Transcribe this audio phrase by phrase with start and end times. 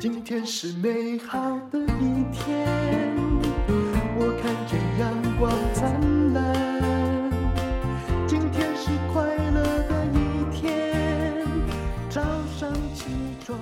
[0.00, 1.38] 今天是美好
[1.70, 2.66] 的一天，
[4.16, 7.30] 我看见阳光灿烂。
[8.26, 11.46] 今天是快乐的一天，
[12.08, 12.22] 早
[12.58, 13.04] 上起
[13.44, 13.58] 床。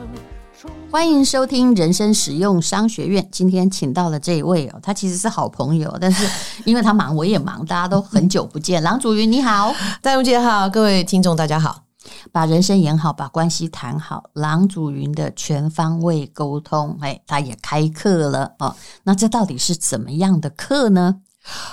[0.88, 3.28] 欢迎收听人生实用商学院。
[3.32, 6.24] 今天请到了这一位哦，他其实是好朋友，但是
[6.64, 8.80] 因为他忙，我也忙，大家都很久不见。
[8.84, 11.87] 郎祖云你好， 戴茹姐好，各位听众大家好。
[12.32, 18.74] 把人生演好，把关系谈好，郎祖云的全方位沟通，哎，他也开课了哦。
[19.04, 21.16] 那这到底是怎么样的课呢？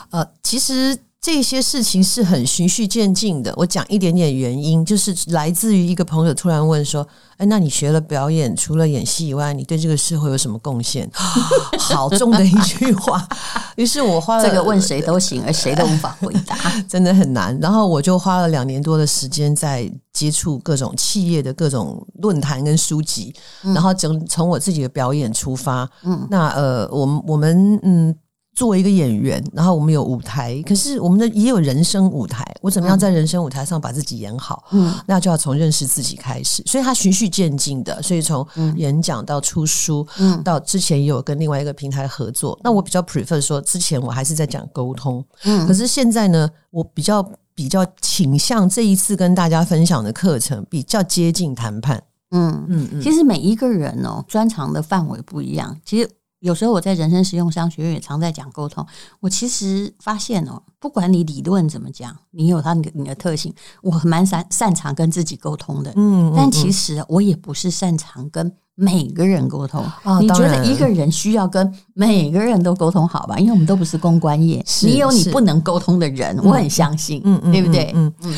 [0.10, 1.00] 呃，其实。
[1.22, 3.52] 这些事情是很循序渐进的。
[3.58, 11.10] 我讲一点点原因，就是来自于一个朋友突然问说：“哎，那你学了表演，除了演戏以外，你对这个社会有什么贡献？”
[11.82, 13.28] 好重的一句话。
[13.76, 16.56] 于是我花了这个问谁都行，而谁都无法回答，
[16.88, 17.58] 真的很难。
[17.60, 23.34] 然后我就花了两年多的时间在接触各种企业的各种论坛跟书籍，
[23.64, 25.90] 嗯、然后整从我自己的表演出发。
[26.04, 28.16] 嗯，那呃，我们我们嗯。
[28.56, 32.44] 作为一个演员，然后我们有舞台，可是我们的也有人生舞台。
[32.62, 34.64] 我怎么样在人生舞台上把自己演好？
[34.72, 36.64] 嗯，那就要从认识自己开始。
[36.66, 38.48] 所以它循序渐进的，所以从
[38.78, 42.58] 演讲到出书，嗯，到之前也有跟另外一个平台合作。
[42.64, 47.22] 那我比较 prefer 说，之前我还是在讲沟通，嗯，可是现在呢，我比较
[47.54, 52.02] 比较倾向这一次跟大家分享的课程比较接近谈判。
[52.32, 56.10] 嗯嗯嗯，其实每一个人哦，专长的范围不一样，其实。
[56.46, 58.86] 有时候我在人生实用商学院也常在讲沟通。
[59.20, 63.52] 我其实发现哦，不管你理论怎么讲，你有它你的你的特性，
[63.82, 65.92] 我蛮擅擅长跟自己沟通的。
[65.96, 69.84] 嗯，但其实我也不是擅长跟每个人沟通。
[70.04, 73.40] 哦，你觉得一个人需要跟每个人都沟通好吧？
[73.40, 77.92] 因为我们都不是公关业，你有你不能沟通的人，我很相信，嗯嗯，对不对？
[77.96, 78.36] 嗯嗯，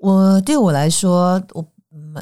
[0.00, 1.66] 我对我来说，我。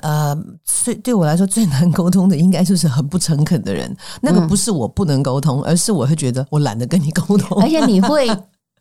[0.02, 3.94] 呃，最对我来说最难沟通的，应该就是很不诚恳的人。
[4.22, 8.28] 那个不是我不能沟通，而是我会觉得我懒得跟你沟通，而且你会。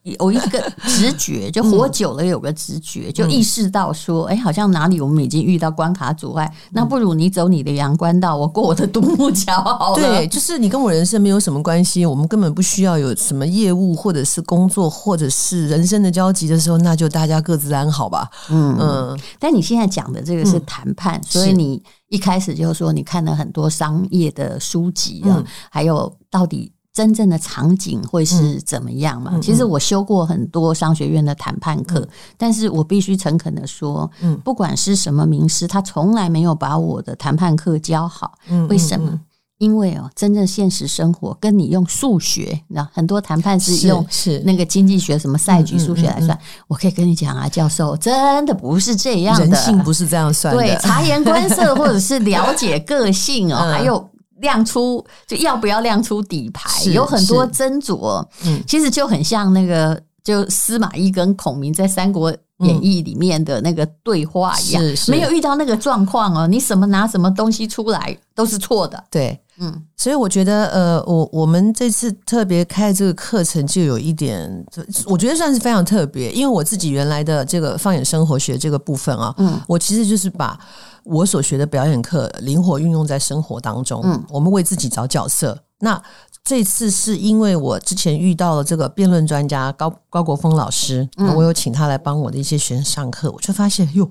[0.04, 10.02] 有一个直觉， 就活久了有个直觉，就意识到说，哎，好像哪里我们已经遇到关卡阻碍，那不如你走你的阳关道，我过我的独木桥好了。
[10.02, 18.30] 对，就是你跟我人生没有什么关系，我们根本不需要有什么业务或者是工作或者是人生的交集的时候，那就大家各自安好吧。
[18.50, 19.20] 嗯嗯。
[19.38, 26.72] 但你现在讲的这个是谈判，所以你一开始就说你看了很多商业的书籍啊，还有到底。
[27.00, 29.32] 真正的场景会是怎么样嘛？
[29.34, 38.34] 嗯、其实我修过很多商学院的谈判课，嗯、但是我必须诚恳的说，嗯，不管是什么名师，他从来没有把我的谈判课教好。
[38.50, 39.12] 嗯，为什么？
[39.12, 39.20] 嗯、
[39.60, 46.38] 因为哦，真正现实生活跟你用数学，那很多谈判是用是那个经济学什么赛局数学来算。
[46.68, 50.62] 我可以跟你讲啊，教授，真的不是这样的，人性不是这样算的。
[50.62, 54.10] 对，察言观色 或者是了解个性哦，嗯、还有。
[54.40, 58.26] 亮出就要不要亮出底牌，有很多斟酌。
[58.46, 66.48] 嗯，其实就很像那个，就司马懿跟孔明在《三国演义》里面的那个对话一样，是是没有遇到那个状况哦。
[66.48, 69.04] 你什么拿什么东西出来都是错的。
[69.10, 74.66] 对，嗯，所以我觉得，呃，我我们这次特别开这个课程，就有一点，
[75.06, 80.60] 我觉得算是非常特别，因为我自己原来的这个放眼生活学这个部分啊，嗯，我其实就是把。
[81.06, 85.58] 我所学的表演课灵活运用在生活当中，嗯，我们为自己找角色。
[85.80, 86.00] 那
[86.44, 94.10] 这次是因为我之前遇到了这个辩论专家高高国峰老师，嗯，我有请他来帮我的一些学生上课，我就发现哟，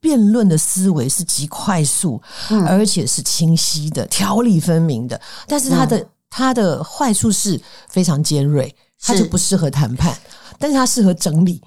[0.00, 2.20] 辩论的思维是极快速，
[2.50, 5.20] 嗯，而且是清晰的、条理分明的。
[5.46, 10.16] 但是他的他的坏处是非常尖锐，他就不适合谈判，
[10.58, 11.62] 但是他适合整理。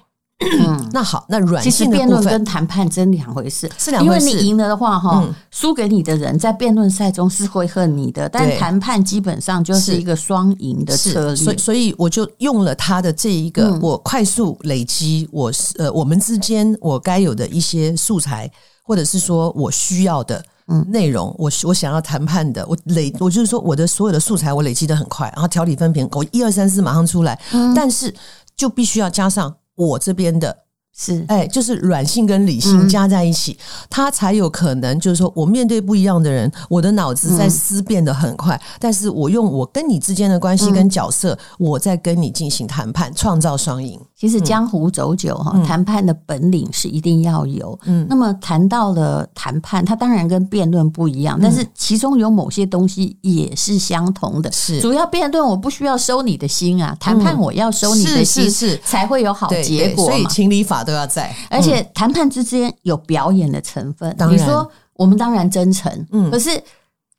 [0.60, 4.26] 嗯，那好，那软性的部分，其实辩论跟谈判真两回事，是两回事。
[4.26, 11.36] 因为你赢了的话，哈、嗯，输给你的人在辩论赛中是会恨你的，但谈判基本上就是一个双赢的策略。
[11.36, 18.50] 所以，所以我就用了他的这一个，我快速累积我是呃我们之间我该有的一些素材，
[18.82, 20.44] 或者是说我需要的
[20.88, 28.14] 内容，我我想要谈判的，我累我就是说我的所有的素材我累积的很快，然后条理分明，我一二三四马上出来，嗯、但是
[28.56, 29.54] 就必须要加上。
[29.74, 30.66] 我这边的
[31.02, 33.58] 是，哎，就是软性跟理性加在一起，嗯、
[33.90, 43.98] 它才有可能，就是说我面对不一样的人，我的脑子在思辨得很快，嗯、但是我用我跟你之间的关系跟角色，嗯、我在跟你进行谈判，创造双赢。
[44.16, 47.76] 其实江湖走久哈，谈、嗯、判的本领是一定要有。
[47.86, 54.52] 嗯，那么谈到了谈判，它当然跟辩论不一样，嗯、但是其中有某些东西也是相同的。
[54.52, 58.80] 是，主要辩论我不需要收你的心啊，谈判我要收你的心，是，是，是。
[58.84, 60.04] 才会有好结果。
[60.04, 64.14] 所以情理法都要在，而且谈判之间有表演的成分。
[64.18, 66.62] 嗯、你说我们当然真诚，嗯，可是。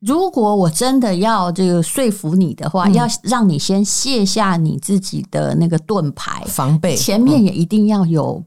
[0.06, 8.44] 如果我真的要这个说服你的话，嗯、要让你先卸下你自己的那个盾牌防备，前面也一定要有。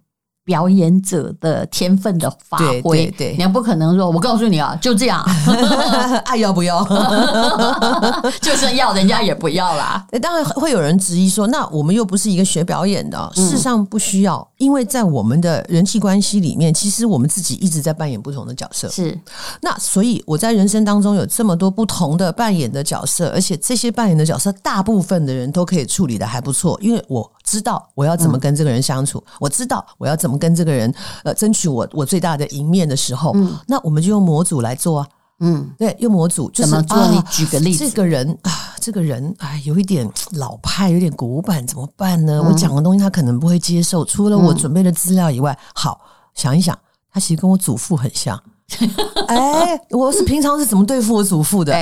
[0.46, 5.20] 表演者的天分的发挥，对对，你要不可能说，我告诉你啊，就这样，
[6.24, 6.84] 爱要不要？
[8.40, 10.06] 就算要，人家也不要啦。
[10.22, 18.88] 当然会有人质疑说，那我们又不是一个学表演的，事实上不需要，因为在我们的人际关系里面，其实我们自己一直在扮演不同的角色。
[18.88, 19.18] 是，
[19.60, 30.35] 那所以我在人生当中有这么多不同的扮演的角色，而且这些扮演的角色，大部分的人都可以处理的还不错，因为我知道我要怎么跟这个人相处，我知道我要怎么。
[30.38, 30.92] 跟这个人
[31.24, 35.08] 呃争取我我最大的赢面的时候，嗯，那我们就用模组来做啊，
[35.40, 37.08] 嗯，对，用模组就是怎么做？
[37.08, 38.50] 你举个例子，这个人啊，
[38.80, 42.42] 这个人哎，有一点老派，有点古板，怎么办呢？
[42.42, 46.00] 我讲的东西他可能不会接受，除了我准备的资料以外，好，
[46.34, 46.78] 想一想，
[47.12, 48.40] 他其实跟我祖父很像，
[49.28, 51.74] 哎，我是平常是怎么对付我祖父的？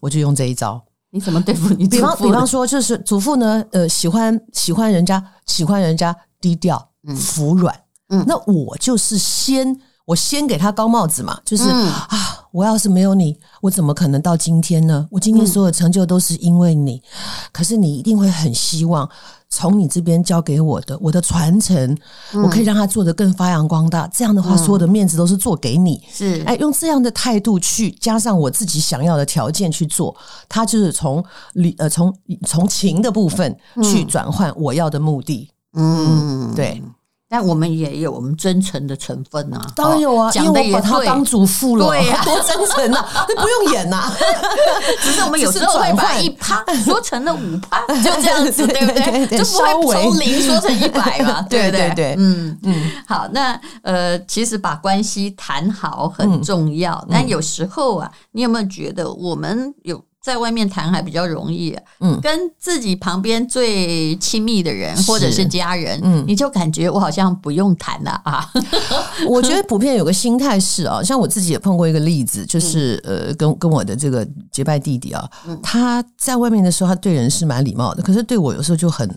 [0.00, 0.82] 我就用这一招。
[1.12, 1.96] 你怎么对付你祖父？
[1.96, 7.74] 比方比方说，就是祖父呢，呃，喜欢喜欢人家喜欢人家低调，嗯，服软。
[7.74, 7.80] 嗯，
[8.26, 15.06] 那我就是先，我先给他高帽子嘛，就是、嗯、啊，我要是没有你，我怎么可能到今天呢？
[15.10, 19.08] 我今天所有成就都是因为你，嗯、可是你一定会很希望
[19.48, 21.96] 从你这边交给我的，我的传承，
[22.32, 24.08] 嗯、我可以让他做得更发扬光大。
[24.08, 26.42] 这样的话，所有的面子都是做给你，是。
[26.46, 30.16] 哎，用这样的态度去加上我自己想要的条件去做，
[30.48, 32.12] 他就是从理呃从
[32.46, 36.82] 从情的部分去转换我要的目的，嗯，嗯对。
[37.32, 44.12] 但我们也有我们真诚的成分啊，当然有啊，讲的也把他当祖父了，对呀，多真诚啊， 不用演呐，
[45.00, 49.38] 只是我们有时候会把一趴 说成了五趴，就这样子，对不对？
[49.38, 51.92] 就不会从零说成一百嘛，对不对？
[51.94, 52.90] 对，嗯嗯。
[53.06, 60.02] 好，那呃，其实把关系谈好很重要，但有时候啊，你有没有觉得我们有？
[60.22, 68.46] 在外面谈还比较容易，嗯，跟自己旁边最亲密的人或者是家人，嗯，你就感觉我好像不用谈了啊。
[69.26, 75.26] 我觉得普遍有个心态是啊，像我自己也碰过一个例子，就是呃，跟跟我的这个结拜弟弟啊，
[75.62, 79.08] 他在外面的时候，他对人是蛮礼貌的，可是对我有时候就很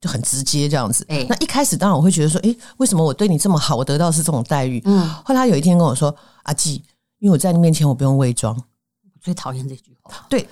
[0.00, 1.04] 就很直接这样子。
[1.08, 4.80] 哎，那一开始当然我会觉得说，诶，为什么我对你这么好，我得到是这种待遇？
[4.86, 6.14] 嗯，后来他有一天跟我说，
[6.44, 6.82] 阿季，
[7.18, 8.56] 因为我在你面前我不用伪装。
[9.26, 10.48] 最讨厌这句话， 对，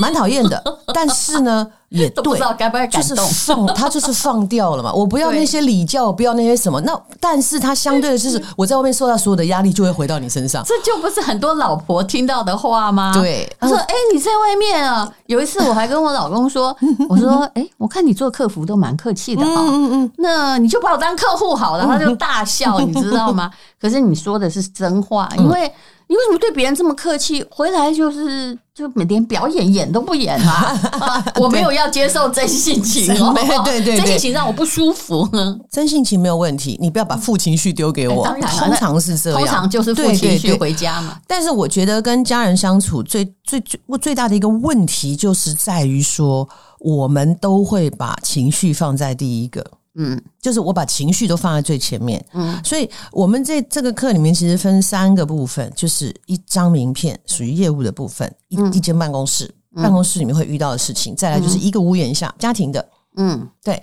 [0.00, 0.62] 蛮讨厌的。
[0.94, 4.92] 但是呢，也 对，不知道该不该感动，就是放他就是放掉了嘛。
[4.92, 6.80] 我不要那些礼教，不要那些什么。
[6.82, 10.62] 那但是他相对的就是，我在外面受到所有的压力，就会回到你身上。
[10.64, 13.12] 这就不是很多老婆听到的话吗？
[13.14, 16.76] 对，他说：“哎，你在外面啊。”有一次我还跟我老公说
[17.10, 23.50] ：“我说，哎，我看你做客服都蛮客气的哈，嗯嗯，那你就把我当客户好了。”他就大笑，你知道吗？
[23.80, 25.72] 可是你说的是真话，因为。
[26.06, 27.44] 你为什么对别人这么客气？
[27.50, 31.24] 回来就是就每天表演演都不演 啊！
[31.36, 33.32] 我没有要接受真性情哦，
[33.64, 35.28] 对对对， 真性情让我不舒服。
[35.72, 38.24] 真性情没有问题，你不要把负情绪丢给我。
[38.24, 41.18] 当然，通常是这样，通常就是负情绪回家嘛。
[41.26, 46.46] 但是我觉得跟家人相处最最最最大的一个问题，就是在于说，
[46.80, 49.64] 我们都会把情绪放在第一个。
[49.96, 63.80] 嗯，就是我把情绪都放在最前面，嗯，所以我们这这个课里面其实分三个部分，就是一张名片属于业务的部分，一一间办公室，办公室里面会遇到的事情，再来就是一个屋檐下家庭的，嗯，对，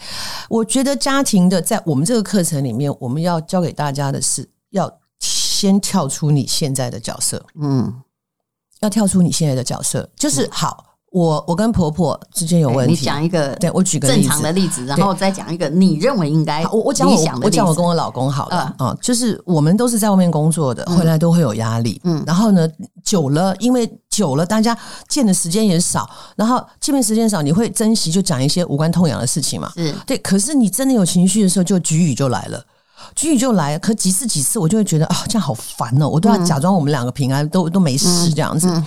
[0.49, 8.01] 我觉得家庭的在我们这个课程里面，我们要教给大家的是要先跳出你现在的角色，嗯，
[8.81, 10.90] 要跳出你现在的角色，就是好。
[11.11, 22.65] 我我跟婆婆之间有问题，你讲一个，对我举个正常的例子，然后再讲一个你认为应该，我我讲我我讲我跟我老公好了啊，就是我们都是在外面工作的，回来都会有压力，嗯，然后呢，
[23.03, 24.77] 久了，因为久了，大家
[25.09, 29.93] 见的时间也少，然后见面时间少，你会珍惜就讲一些无关痛痒的事情嘛，是。
[30.07, 32.63] 对，可是你真的有情绪的时候，就局语就来了，
[33.15, 38.81] 局语就来，可几次几次，我就会觉得啊，这样好烦哦，我都要假装我们两个平安，都都没事这样子，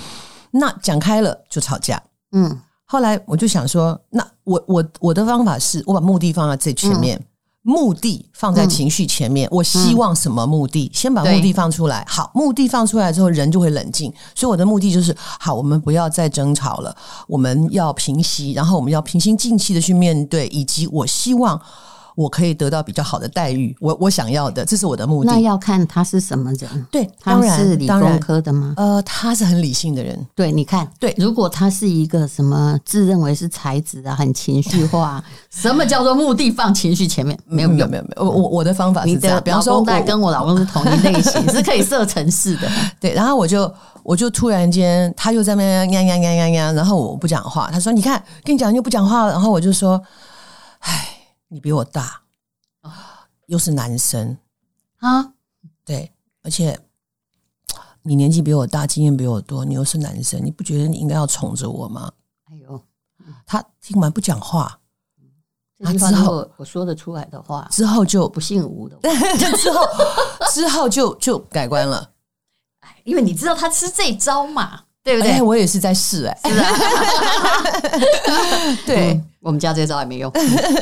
[0.52, 2.02] 那讲开了就吵架。
[2.35, 7.25] 嗯，后来我就想说，那我我我的方法是我把目的放在最前面，嗯、
[7.62, 9.49] 目的放在情绪前面。
[9.49, 10.87] 嗯、我希望什么目的？
[10.87, 12.05] 嗯、先把目的放出来。
[12.07, 14.12] 好，目的放出来之后，人就会冷静。
[14.35, 16.95] 所以我的目的就是，好，我们不要再争吵了，
[17.26, 21.59] 我们要平息，然后我们要平心静气的去面对，以及我希望
[22.14, 25.30] 我可以得到比较好的待遇，我我想要的，这是我的目的。
[25.30, 28.75] 那要看他是什么人，对，他是理工科的吗？
[28.76, 30.18] 呃，他是很理性的人。
[30.35, 37.38] 对，你看，对，如果他是一个什么自认为是才子啊，很情绪化， 什么叫做目的放情绪前面？
[37.47, 38.25] 没有，没有，没有，没有。
[38.25, 42.68] 我我我的方法是这样，比方说，我跟我老公是同一类型， 是可以设程式的。
[43.00, 50.00] 对，然后我就我就突然间，他又在那边呀呀呀呀呀，然后我不讲话，他说：“你看，跟你讲，你又不讲话了。”然后我就说
[50.80, 51.09] ：“唉，
[51.54, 52.20] 你比我大。”
[53.46, 54.37] 又是男生
[55.00, 55.32] 啊，
[55.84, 56.11] 对，
[56.42, 56.80] 而且
[58.02, 62.11] 你年纪比我大，经验比我多，你又是男生，你不觉得你应该要宠着我吗？
[62.46, 62.82] 哎呦，
[63.44, 64.80] 他听完不讲话，
[65.78, 68.99] 这句话之后我说得出来的话，之后就不姓吴的，
[69.58, 69.87] 之后
[70.50, 72.12] 之后就就改观了，
[72.80, 75.32] 哎，因为你知道他吃这招嘛，对不对？
[75.32, 76.73] 哎，我也是在试，哎，是啊，
[78.87, 79.23] 对。
[79.44, 80.32] 我们家这招也没用，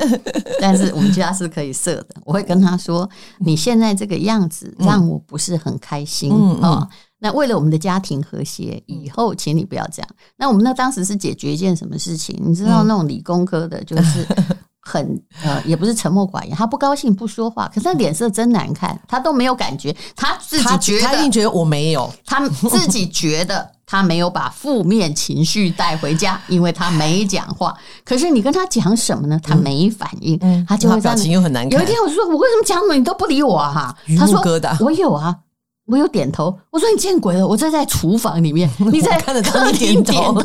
[0.60, 2.14] 但是我们家是可以设的。
[2.24, 3.08] 我会跟他说
[3.44, 6.88] ：“你现在这个样子让我不是很开心啊、嗯哦。
[7.18, 12.40] 那为了我们的家庭和谐，以后请你不要这样。”那我们那当时是解决一件什么事情？
[12.40, 14.24] 你知道那种理工科的，就是
[14.78, 23.68] 很呃，也不是沉默寡言，他不高兴不说话，可是他脸色真难看，他都没有感觉，他自己觉得他，他一定觉得我没有，他自己觉得。
[23.92, 27.76] 他没有把负面情绪带回家，因为他没讲话。
[28.06, 29.38] 可是你跟他讲什么呢？
[29.42, 31.78] 他没反应，嗯、他就会表情又很难看。
[31.78, 34.40] 有一天我就说：“我为什么讲什么你都不理我啊？”哈，他说
[34.80, 35.36] ：“我有啊，
[35.84, 37.46] 我有点头。”我说：“你见鬼了！
[37.46, 40.42] 我在在厨房里面， 你在看着他点头吗？”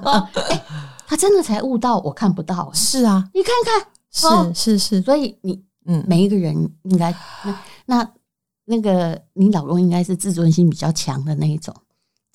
[0.00, 0.64] 啊欸、
[1.06, 2.70] 他真的才悟到我看不到。
[2.72, 5.02] 是啊，你看看，是是是。
[5.02, 7.14] 所以你嗯，每一个人应该
[7.44, 8.08] 那那
[8.64, 11.74] 那个你老公应该是自尊心比较强的那一种。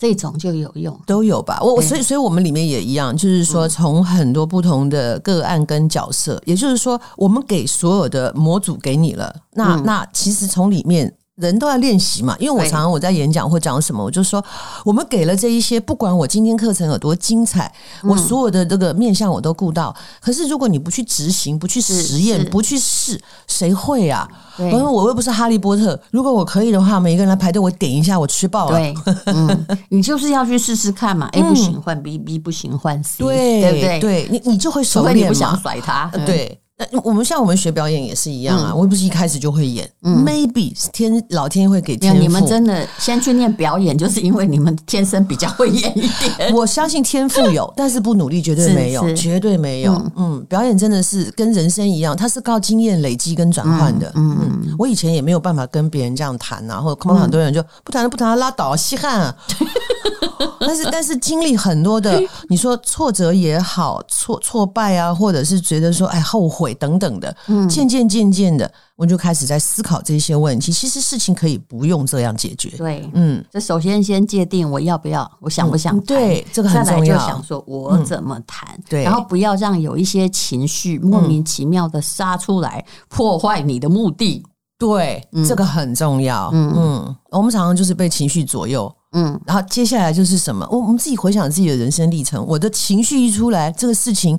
[0.04, 1.60] 这种就有用，都有吧。
[1.62, 11.14] 我所以所以我们里面也一样，就是说从很多不同的个案跟角色，也就是说，我们给所有的模组给你了，那那其实从里面。
[11.48, 14.44] 人都要练习嘛，因为我常常我在演讲或讲什么，我就说
[14.84, 17.72] 我们给了这一些，不管我今天课程有多精彩，
[18.04, 19.96] 我所有的这个面向我都顾到。
[20.20, 24.28] 可是如果你不去执行，不去实验，不去试，谁会啊？
[24.58, 28.78] 我说我又不是哈利波特，如果我可以的话，每一个人来排队，我点一下，我吃爆了。
[28.78, 28.94] 对，
[29.26, 31.28] 嗯，你就是要去试试看嘛。
[31.34, 34.00] A 不行换 B，B 不行换 C，对对不对？
[34.00, 35.28] 对，你你就会熟练嘛。
[35.28, 36.60] 不想甩他，对。
[37.04, 42.20] 我们像我们学表演也是一样啊，嗯、我又不是一开始就会演，嗯，maybe 天老天会给天赋。
[42.20, 46.54] 你们真的先去念表演，就是因为你们天生比较会演一点。
[46.56, 49.94] 我相信天赋有，但是不努力绝对没有，绝对没有。
[49.94, 54.12] 嗯，嗯，表演真的是跟人生一样，它是靠经验累积跟转换的。
[54.16, 59.36] 嗯嗯，嗯，我以前也没有办法跟别人这样谈啊，或者碰到很多人就不谈了不谈了拉倒啊，稀罕啊。
[60.60, 66.74] 但是但是经历很多的，你说挫折也好，挫挫败啊，或者是觉得说哎后悔。
[66.84, 70.70] 等等的，嗯，渐渐渐渐的，我就开始在思考这些问题。
[70.70, 72.70] 其实事情可以不用这样解决。
[72.72, 77.06] 对，嗯，这首先先界定我要不要，我想不想谈，对，这个很重要。
[77.06, 84.44] 再来就想说我怎么谈，对，然后不要让有一些情绪莫名其妙的杀出来，破坏你的目的。
[84.78, 86.50] 对，这个很重要。
[86.52, 88.94] 嗯嗯，我们常常就是被情绪左右。
[89.14, 90.68] 嗯，然后接下来就是什么？
[90.70, 94.38] 我我们自己回想自己的人生历程，我的情绪一出来，这个事情。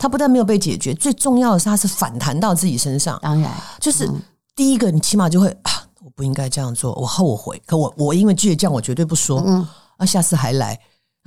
[0.00, 3.18] 它不但没有被解决，最重要的是它是反弹到自己身上。
[3.20, 4.08] 当然，就是
[4.54, 5.72] 第一个，你起码就会啊，
[6.04, 7.60] 我不应该这样做，我后悔。
[7.66, 9.42] 可我我因为倔强，我绝对不说。
[9.44, 10.78] 嗯，啊，下次还来。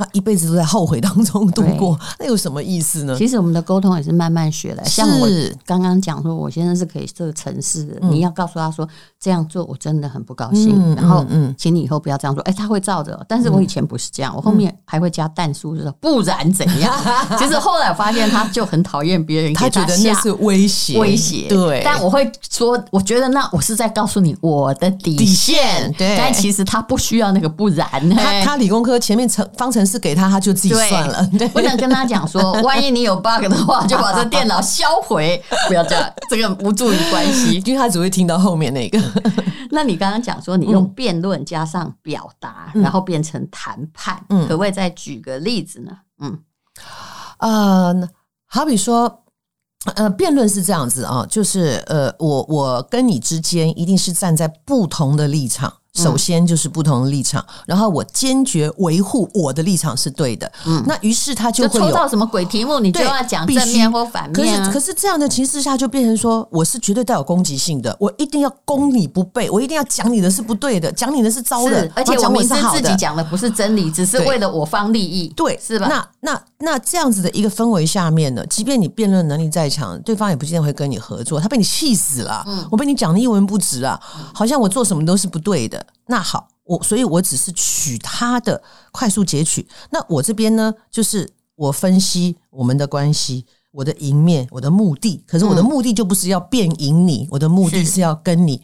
[0.02, 3.16] 他一辈子都在后悔当中度过，那有什么意思呢？
[3.16, 4.84] 其实我们的沟通也是慢慢学来。
[4.84, 5.28] 像我
[5.64, 8.00] 刚刚讲说，我现在是可以设程式的。
[8.08, 8.88] 你要告诉他说
[9.20, 12.44] 这样做我真的很不高兴，然后嗯，请你以后不要这样做。
[12.46, 13.24] 哎，他会照着。
[13.30, 16.92] 但是我以前不是这样，我后面还会加但书，就说不然怎样？
[17.38, 21.48] 其实后来发现他就很讨厌别人，他觉得那是威胁，威胁。
[21.48, 25.94] 对，但我会说，我觉得那我是在告诉你我的底线。
[25.94, 28.10] 对，但其实他不需要那个不然。
[28.10, 31.30] 他他理工科前面成方程式给他，他就自己算了。
[31.38, 35.44] 对，不能跟他讲说， 万一你有 bug 的话，就把这电脑销毁。
[35.68, 38.98] 不要这样，这个无助于关系， 因为他只会听到后面那个。
[39.72, 45.92] 那你刚刚讲说，你用辩论加上表达，嗯、然后变成谈判，嗯、可不可以再举个例子呢？
[46.20, 46.40] 嗯，
[47.40, 48.10] 呃，
[48.46, 49.24] 好比说，
[49.96, 55.74] 呃，辩论是这样子啊，就是呃，我我跟你之间一定是站在不同的立场。
[55.94, 60.50] 首先就是不同的立场，嗯、然后我坚决维护我的立场是对的。
[60.66, 64.68] 嗯，那于是他就会有抽到什么鬼题目，你就要讲正面或反面、啊。
[64.68, 75.88] 可是可是这样的情势下，就变成说我是绝对带有攻击性的，我一定要攻你不备，我一定要讲你的是不对的，讲你的是糟的，而且我明知是自己讲的不是真理，只是为了我方利益，对，是吧？
[75.90, 82.44] 那那那这样子的一个氛围下面呢，即便你辩论能力再强，对方也不见得会跟你合作，他被你气死了。
[82.48, 84.00] 嗯，我被你讲的一文不值啊，
[84.34, 85.81] 好像我做什么都是不对的。
[86.08, 88.62] 那好，我所以，我只是取他的
[88.92, 89.68] 快速截取。
[89.92, 95.24] 那我这边呢，就是我分析我们的关系，我的赢面，我的目的。
[95.28, 98.62] 可是我的目的就不是要变赢你，我的目的是要跟你。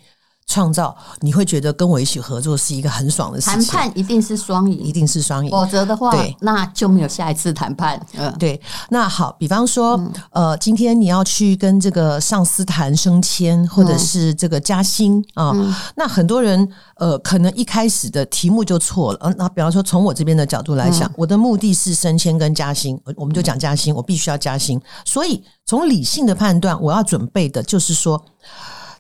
[0.48, 3.62] 创造你会觉得跟我一起合作是一个很爽的事情。
[3.62, 8.02] 谈判一定是双赢，一定是双赢，否则的话，对，那就没有下一次谈判。
[8.14, 8.60] 嗯， 对。
[8.90, 19.20] 那好，比方说，嗯、呃，今天你要去跟这个上司谈升迁，或者是这个加薪啊，嗯、那很多人呃，可能一开始的题目就错了。
[19.24, 24.82] 嗯，那比方说，从我这边的角度来讲，嗯、我的目的是升迁跟加薪，我们就讲加薪，我必须要加薪。
[25.04, 28.24] 所以，从理性的判断，我要准备的就是说。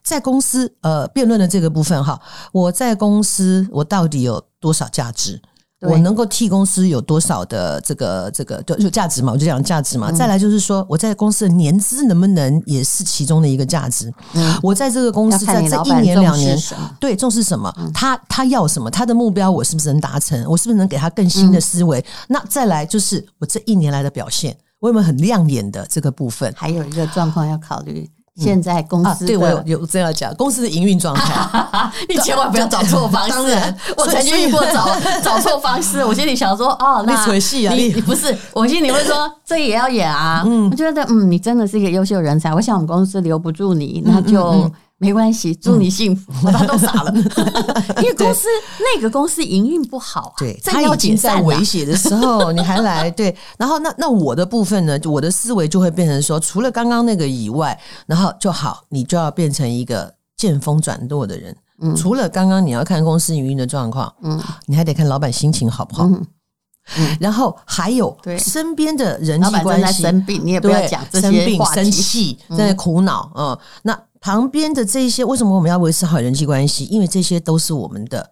[0.08, 2.18] 在公司呃辩论的这个部分哈，
[2.54, 5.42] 我在公司我到底有多少价值？
[5.82, 9.32] 我能够替公司有多少的这个这个就就价值嘛？
[9.34, 10.10] 我就讲价值嘛。
[10.10, 14.12] 嗯、再来就是说我在公司的年资能不能也是其中的一个价值？
[14.34, 16.58] 嗯，我在这个公司在这一年两年，
[17.00, 17.72] 对，重视什么？
[17.78, 18.90] 嗯、他他要什么？
[18.90, 20.44] 他的目标我是不是能达成？
[20.50, 22.00] 我是不是能给他更新的思维？
[22.00, 26.52] 嗯、那再来就是我这一年来的表现，我有没有很亮眼的这个部分？
[26.58, 28.10] 还有一个状况要考虑。
[28.38, 33.30] 现在公司、啊、对我有有这样讲，公司的营运状态， 你千万不要找错方式。
[33.34, 34.88] 当然， 我曾经遇过找
[35.24, 37.26] 找错方式，我心里想说，哦，那
[37.74, 40.44] 你你不是，我心里会说，这也要演啊。
[40.46, 44.44] 嗯，我觉得，嗯，你真的是一个优秀人才，我想我们公司留不住你，那就。
[44.44, 46.32] 嗯嗯嗯没关系，祝你幸福。
[46.50, 47.14] 他都傻了，
[48.02, 48.48] 因为公司
[48.80, 53.36] 那个公司营运不好，对，他已经在危险的时候， 你还来对。
[53.58, 61.56] 然后那那我的部分呢，我的思维就会变成说，除了刚刚那个以外，然后就好，你就要变成一个见风转舵的人。
[61.80, 66.06] 嗯，除了刚刚你要看公司营运的状况，嗯，你还得看老板心情好不好。
[66.06, 74.00] 嗯，然后还有对身边的人际关系，生病你也不要讲这些生病生气，在苦恼嗯，那。
[74.28, 76.84] 旁边的这一些，为什么我们要维持好人际关系？
[76.88, 78.30] 因为这些都是我们的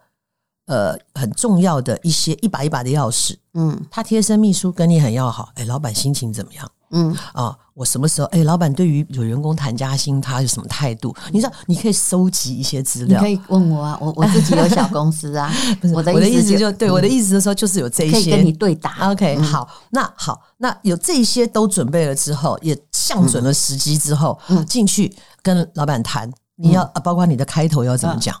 [0.66, 3.34] 呃很重要的一些一把一把的钥匙。
[3.54, 6.70] 嗯，他贴身秘书跟你很要好，哎，老板心情怎么样？
[6.90, 8.28] 嗯啊，我什么时候？
[8.28, 11.14] 哎，老板对于有员工谈加薪，他有什么态度？
[11.32, 19.10] 你知道，你可以收集一些资料，你可以问我啊，我我自己有小公司啊， 不是我的我的意思就对我的意思的时候，就是有这些可以跟你对答。
[19.10, 25.14] OK，好，那好，那有这些都准备了之后，也向准了时机之后，嗯，进去。
[25.42, 28.34] 跟老板谈，你要包括你的开头要怎么讲，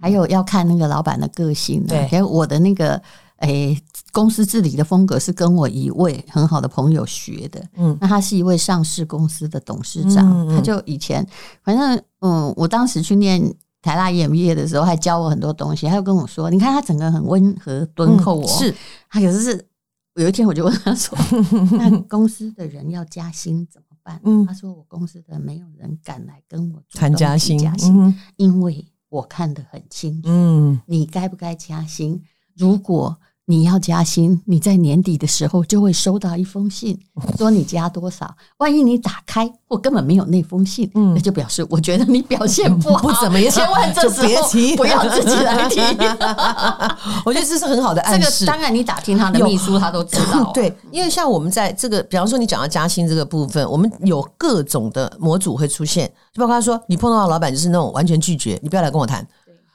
[0.00, 1.84] 还有要看那个老板的个性。
[1.84, 3.02] 对，我的那个
[3.38, 3.80] 诶
[4.12, 7.64] 公司治理的风格是跟我一位很好的朋友学的。
[7.74, 11.26] 嗯，那他是一位上市公司的董事长，他就以前
[11.62, 13.40] 反正嗯，我当时去念
[13.80, 15.86] 台大 EMBA 的时候，还教我很多东西。
[15.86, 18.74] 他就跟我说：“你看他整个很温和敦厚哦。”是，
[19.08, 19.68] 他可是是
[20.16, 21.16] 有一天我就问他说：
[21.78, 23.84] “那公司的人要加薪怎么？”
[24.24, 32.18] 嗯，他说我公司的没有人敢来跟我谈加薪，加薪，因为我看得很清楚，嗯，你该不该加薪？
[32.56, 33.14] 如果
[33.50, 36.98] 你要加薪，你在年底的时候就会收到一封信，
[37.38, 38.30] 说你加多少。
[38.58, 43.50] 万一你打开，或根本没有那封信，嗯，那就表示我觉得你表现不好， 不怎么样。
[43.50, 45.80] 千万这时候不要自己来提。
[47.24, 48.40] 我觉得这是很好的暗示。
[48.40, 50.52] 这个当然，你打听他的秘书，他都知道。
[50.52, 59.26] 对，因为像我们在这个，比方说你讲到加薪这个部分，我们有各种的模组会出现，就包括他说你碰到的老板就是那种完全拒绝，你不要来跟我谈，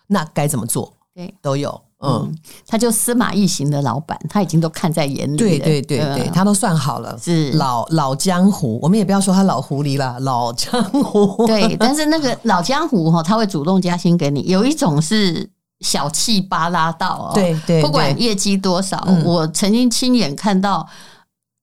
[0.05, 0.93] 那该怎么做？
[1.15, 1.81] 对，都有。
[2.05, 2.37] 嗯，
[2.67, 5.37] 他就司马懿型的老板，他已经都看在眼里了。
[5.37, 7.17] 对对对对，他都算好了。
[7.17, 11.47] 是老老江湖，我们也不要说他老狐狸了，老江湖。
[11.47, 14.41] 对，但是那个 老江湖哈，他会主动加薪给你。
[14.47, 20.85] 有一种是小气巴拉到哦，对对，不管业绩多少，我曾经亲眼看到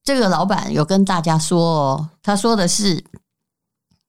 [0.03, 3.05] 这个老板有跟大家说哦，他说的是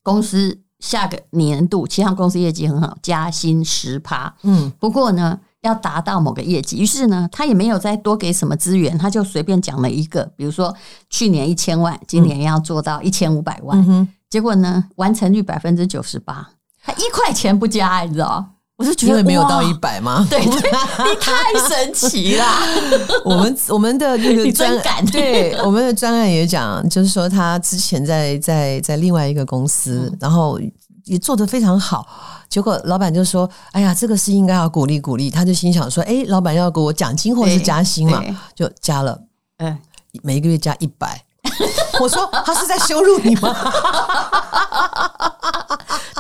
[0.01, 4.33] 公司下个年度，其他公司业绩很好，加薪十趴。
[4.43, 5.37] 嗯，不过呢。
[5.61, 10.75] 要达到某个业绩，于是呢，他也没有再多给什么资源，他就随便讲了一个，比如说
[11.09, 16.49] 去年一千万，今年要做到一千五百万，嗯、结果呢，完成率百分之九十八，
[16.83, 18.43] 他一块钱不加，你知道？
[18.77, 20.25] 我是觉得因为没有到一百吗？
[20.27, 22.45] 对，对，你太神奇了。
[23.23, 30.59] 我们我们的那个专案，对我们的专案也讲，就是说他之前在在在另外一个公司，嗯、然后。
[31.05, 32.07] 也做得非常好。
[32.49, 38.21] 结果老板就说：“哎呀，这个是应该要鼓励鼓励。”他就心想说：“哎，老板要给我奖金或者是加薪嘛，
[38.53, 39.21] 就加了，
[39.57, 39.77] 嗯，
[40.21, 41.23] 每一个月加一百。”
[41.99, 43.55] 我说他是在羞辱你吗？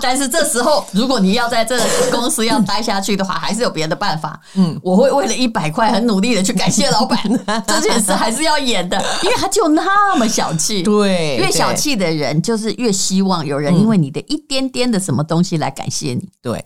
[0.01, 4.39] 但是这时候，如果你要在这公司要待下去的话，还是有别的办法。
[4.55, 7.19] 嗯，我会为了一百块很努力的去感谢老板。
[7.67, 10.81] 这件事还是要演的，因为他就那么小气。
[10.81, 16.29] 对，越小气的人，就是越希望有人因为你的一点点的什么东西来感谢你。
[16.41, 16.63] 对。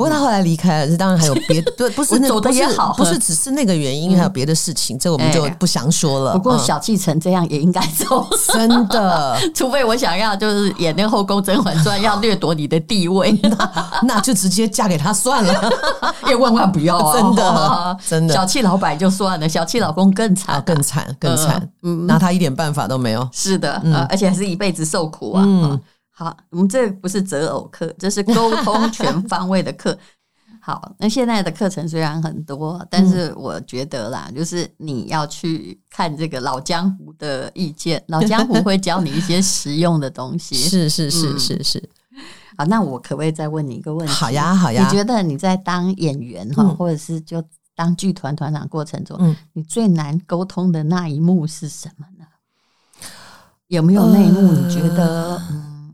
[0.00, 6.32] 不过他后来离开了，这当然还有别 对，不是那走的也好，不是只是那个原因，还有别的事情，这我们就不详说了。
[6.32, 9.38] 不过小气成这样也应该走，真的。
[9.54, 13.70] 除非我想要就是演那个后宫甄嬛传，要掠夺你的地位，那
[14.14, 15.70] 那就直接嫁给他算了，
[16.26, 17.12] 也万万不要啊！
[17.12, 18.34] 真的，真的。
[18.34, 21.68] 小气老板就算了，小气老公更惨，更惨，更惨，
[22.06, 23.28] 拿他一点办法都没有。
[23.34, 25.44] 是的，而且还是一辈子受苦啊。
[26.20, 29.98] 好，我们这不是择偶课，这是沟通全方位的课。
[30.60, 40.54] 好，那现在的课程虽然很多，但是我觉得啦，嗯、就是你要去看这个老江湖的意见，老江湖会教你一些实用的东西。
[40.68, 41.90] 是是是是是。
[42.58, 44.12] 好，那我可不可以再问你一个问题？
[44.12, 44.84] 好呀好呀。
[44.84, 47.42] 你觉得你在当演员哈，嗯、或者是就
[47.74, 52.26] 当剧团团长过程中，嗯、你最难沟通的那一幕是什么呢？
[53.68, 55.40] 有没有那一幕你觉得？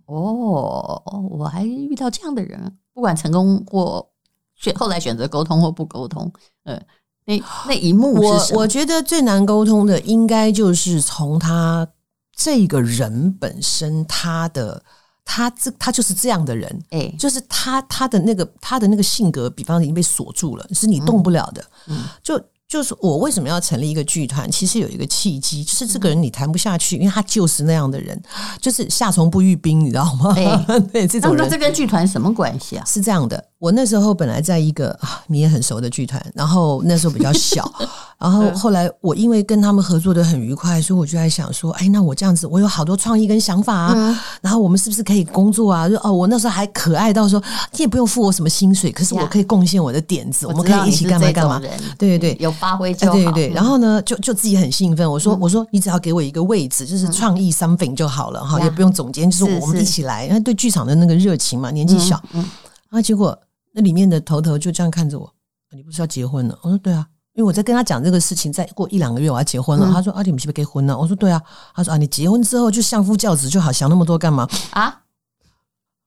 [0.07, 4.07] 哦，我还遇到这样的人，不管成功或
[4.55, 6.33] 选，后来选择沟通或不沟通，
[6.65, 6.81] 呃，
[7.25, 11.87] 那那一幕我我觉得最难沟通的，应该就是从他
[12.35, 14.83] 这个人本身，他的
[15.25, 22.43] 他这他就是这样的人，哎，就是他他的那个他的那个性格，比方已经被锁住了，是你动不了的，嗯，就。
[22.69, 24.51] 就是我为什么要成立一个剧团？
[24.51, 28.21] 其实有一个契机，就是这个人你谈不下去，因为他就是那样的人，
[28.61, 30.35] 就是夏虫不遇冰，你知道吗？
[30.35, 30.57] 欸、
[30.93, 32.85] 对，这种人，那这跟剧团什么关系啊？
[32.85, 33.43] 是这样的。
[33.59, 37.73] 我那时候本来在一个啊你也很熟的剧团，然后那时候比较小，
[38.19, 45.89] 然后后来我因为跟他们合作的很愉快，所以我就在想说，哎，那我这样子，我有好多创意跟想法啊，嗯、然后我们是不是可以工作啊？
[45.89, 47.39] 就哦，我那时候还可爱到说，
[47.73, 51.61] 你也不用付我什么薪水，可是我可以贡献我的点子，我，们可以一起干嘛干嘛？
[51.99, 52.19] 对对。
[52.19, 53.13] 对，有发挥就好。
[53.13, 53.33] 对对。
[53.33, 63.39] 对，然后呢，就就自己很兴奋，我说、嗯、我说你只要给我一个位置，就是创意 something 就好了哈，嗯、也不用总监，就是我们一起来，因为对剧场的那个热情嘛，年纪小，嗯，然后结果。
[63.79, 65.31] 那里面的头头就这样看着我，
[65.71, 66.59] 你不是要结婚了？
[66.63, 69.87] 我说对啊，因为我在跟他讲这个事情，再过一两个月我要结婚了。
[69.87, 70.99] 嗯、他说啊，你们是不是结婚了？
[70.99, 71.41] 我说对啊。
[71.75, 75.03] 他说啊，你结婚之后就相夫教子就好，想那么多干嘛啊？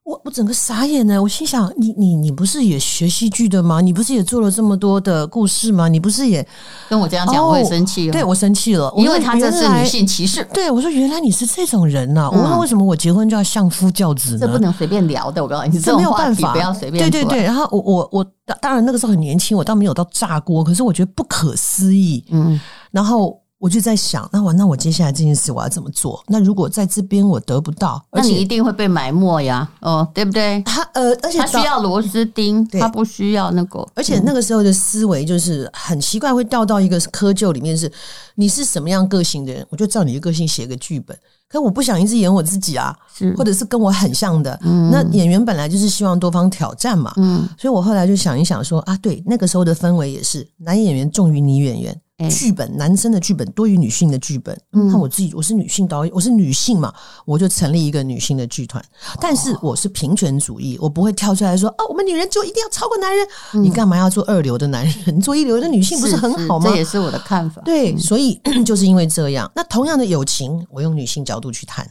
[0.10, 3.80] 我我整个傻眼呢，我心想，你你你不是也学戏剧的吗？
[3.80, 5.88] 你不是也做了这么多的故事吗？
[5.88, 6.44] 你不是也
[6.90, 8.10] 跟我这样讲，我会生气。
[8.10, 10.44] 对，我生气了，因为他这是女性歧视。
[10.52, 12.28] 对，我说原来你是这种人呐！
[12.34, 14.40] 我问为什么我结婚就要相夫教子呢？
[14.42, 17.08] 这不能随便聊的，我告诉你，这没有办法，不要随便。
[17.08, 18.26] 对对对，然后我我我
[18.60, 22.26] 当然那个时候很年轻，我倒没有到炸锅，可是我觉得不可思议。
[22.32, 23.40] 嗯，然后。
[23.60, 26.24] 我就在想，那我那我接下来这件事我要怎么做？
[26.28, 30.64] 那如果在这边我得不到，那你一定会被埋没呀，哦，对不对？
[30.64, 33.86] 他呃，而且他需要螺丝钉，他不需要那个。
[33.94, 37.94] 而且那个时候的思维就是很奇怪，会掉到一个窠臼里面是，是
[38.36, 41.18] 你是什么样个性的人，我就照你的个性写个剧本。
[41.50, 44.58] 可我不想一直演我自己啊，是或者是跟我很像的。
[44.62, 47.12] 嗯，那演员本来就是希望多方挑战嘛。
[47.18, 52.02] 嗯，所以我后来就想一想说啊，对，那个时候的氛围也是男演员重于女演员。
[52.28, 54.60] 剧本，男生的剧本多于女性的剧本。
[54.72, 56.94] 那我自己，我是女性导演，我是女性嘛，
[57.26, 58.84] 我就成立一个女性的剧团。
[59.22, 63.28] 但是我是平权主义，我不会跳出来说啊，我们女人就一定要超过男人。
[63.54, 65.22] 你干嘛要做二流的男人？
[65.22, 66.70] 做一流的女性不是很好吗？
[66.70, 67.62] 这也是我的看法。
[67.64, 69.50] 对，所以就是因为这样。
[69.56, 71.86] 那同样的友情，我用女性角度去谈；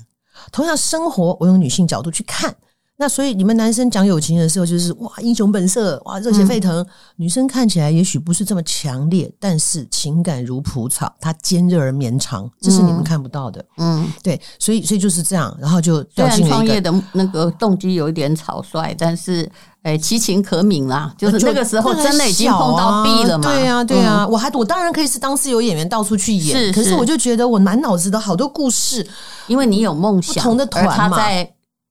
[0.53, 2.55] 同样生活，我用女性角度去看。
[3.00, 13.64] 那所以你们男生讲友情的时候，就是哇英雄本色，哇热血沸腾；嗯、女生看起来也许不是这么强烈，但是情感如蒲草，它坚韧而绵长，这是你们看不到的。
[13.76, 16.50] 嗯，对，所以所以就是这样，然后就掉进了。
[16.50, 19.48] 创业的那个动机有一点草率，但是
[19.82, 21.14] 哎，其、欸、情可悯啦。
[21.16, 23.44] 就是那个时候真的已经碰到壁了嘛。
[23.44, 29.06] 对呀、啊，对呀、啊，嗯、我还我当然可以是当时有演员到处去演，是是可是我就觉得我满脑子的好多故事，
[29.46, 31.16] 因为你有梦想，不同的团嘛。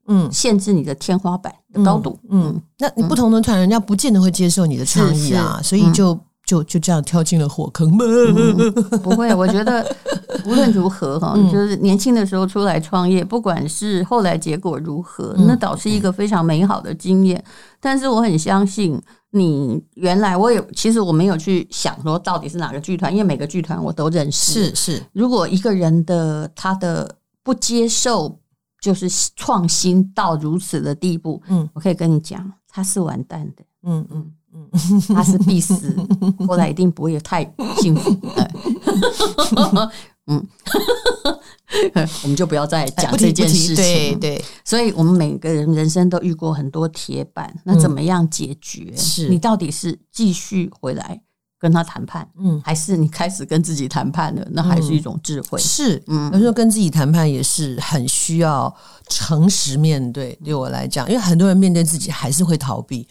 [0.08, 2.18] 嗯，限制你的天花板的高度。
[2.30, 7.98] 嗯，嗯，那你不同的团，人家不见得会接受你的创意啊，所以就就就这样跳进了火坑
[9.02, 9.86] 不会， 我觉得
[10.46, 17.44] 无论如何哈，就是年轻的时候出来创业，不管是后来结果如何，那倒是一个非常美好的经验。
[17.82, 18.98] 但是我很相信
[19.32, 24.54] 你，原来我有，其实我没有去想说到底是哪个剧团，因为每个剧团我都认识。
[24.54, 28.40] 是是，如果一个人的他的不接受。
[28.82, 34.70] 就是创新到如此的地步，嗯，我可以跟你讲，他是完蛋的，嗯嗯嗯，
[35.14, 35.96] 他是必死，
[36.48, 37.44] 后来一定不会太
[37.80, 38.12] 幸福。
[38.36, 38.52] 的，
[40.28, 40.46] 嗯，
[42.24, 48.94] 我们就不要再讲这件事情，对对，所以我们每个人人生都遇过很多铁板，那怎么样解决？
[48.96, 49.30] 是。
[49.30, 51.22] 你到底是继续回来？
[51.60, 55.58] 跟他谈判，嗯，还是你开始跟自己谈判了，那还是一种智慧。
[55.58, 58.72] 嗯、是，嗯，有时候跟自己谈判也是很需要
[59.10, 60.38] 诚实面对。
[60.46, 63.08] 对我来讲，因为很多人面对自己还是会逃避，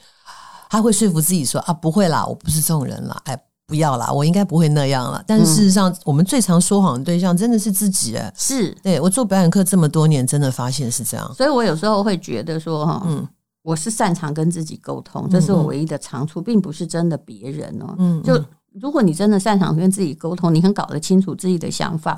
[0.71, 5.21] 他会说服自己说啊，不会啦，我不是这种人啦，哎，不要啦，我应该不会那样了。
[5.27, 8.17] 但事实上，我们最常说谎的对象真的是自己。
[8.17, 11.35] 哎，是，对我做表演课这么多年，真的发现是这样。
[11.35, 13.27] 所以我有时候会觉得说，哈，嗯。
[13.67, 17.97] 我是擅长跟自己沟通，这是我唯一的长处，并不是真的别人哦。
[17.99, 18.41] 嗯，就
[18.73, 22.17] 如果你真的擅长跟自己沟通，你很搞得清楚自己的想法，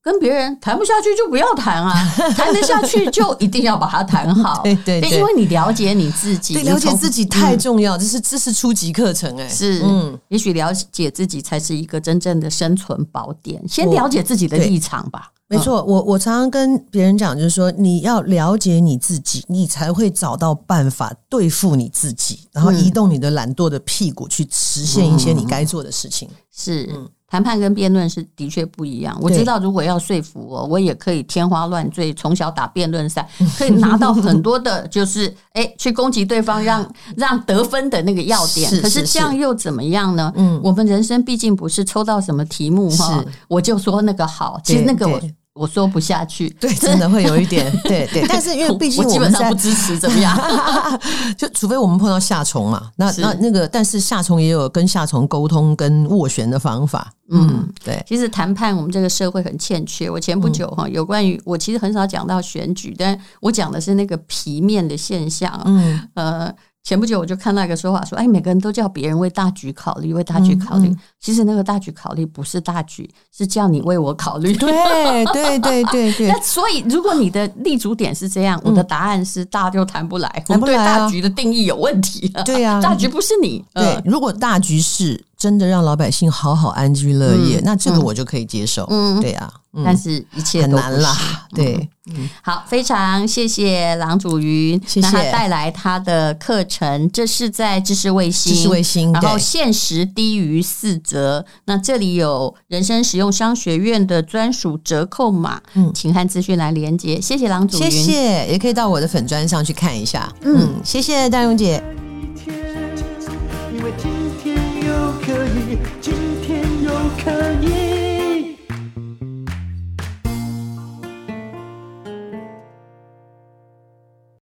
[0.00, 1.92] 跟别人谈不下去就不要谈啊，
[2.34, 4.62] 谈得下去就一定要把它谈好。
[4.62, 9.46] 对对，因为你了解你自己，了解自己太重要，这是这是初级课程哎。
[9.46, 13.62] 是，嗯，也许了解自己才是一个真正的生存宝典。
[13.68, 15.30] 先了解自己的立场吧。
[15.48, 26.28] 没错，我我常常跟别人讲，就是说你要了解你自己，你才会找到办法对付你自己，然后移动你的懒惰的屁股去实现一些你该做的事情。
[26.28, 26.90] 嗯、是，
[27.28, 29.16] 谈判跟辩论是的确不一样。
[29.22, 38.68] 我知道，如果要说服我，我也可以天花乱坠，从小打辩论赛，可以拿到很多的，就是哎，去攻击对方，让 让得分的那个要点。
[38.68, 40.32] 是是是，可是这样又怎么样呢？
[40.34, 44.60] 嗯，我们人生毕竟不是抽到什么题目哈，我就说那个好。
[44.64, 45.20] 其实那个我。
[45.56, 48.24] 我说不下去， 对，真的会有一点， 对对。
[48.28, 50.36] 但是因为毕竟我，我基本上不支持，怎么样？
[51.36, 57.10] 就除非我们碰到夏虫嘛，那那那个，但是夏虫也有跟夏虫沟通跟斡旋的方法。
[57.30, 58.04] 嗯，对。
[58.06, 60.08] 其实谈判我们这个社会很欠缺。
[60.08, 65.60] 我前不久哈，有关于我其实很少讲到选举，但我讲的是那个皮面的现象。
[65.64, 66.54] 嗯呃。
[66.86, 70.86] 前不久我就看到一个说法说，哎，每个人都叫别人为大局考虑，为大局考虑。
[70.86, 74.54] 嗯嗯、其实那个大局考虑不是大局，是叫你为我考虑。
[74.54, 76.28] 对对对对对。
[76.30, 80.74] 那所以，如果你的立足点是这样，我的答案是大就谈不来，谈不来。
[80.74, 82.28] 对大局的定义有问题。
[82.44, 83.64] 对呀，大局不是你。
[83.74, 88.86] 对，如果大局是真的让老百姓好好安居乐业，那这个我就可以接受。
[88.90, 89.52] 嗯，对呀。
[89.84, 91.14] 但是一切很难啦，
[91.54, 95.06] 对，嗯，好，非常谢谢郎祖云，谢谢。
[95.06, 111.84] 他带来他的课程，这是在知识卫星，知识卫星，然后限时低于四折，那这里有人生实用商学院的专属折扣码，嗯，请看资讯来连接，谢谢郎祖云，谢谢，也可以到我的粉砖上去看一下，嗯，谢谢大荣姐。